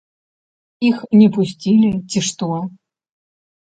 Іх 0.89 0.97
не 1.19 1.27
пусцілі 1.37 1.89
ці 2.09 2.19
што? 2.33 2.53